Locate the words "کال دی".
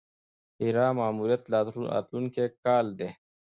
2.63-3.09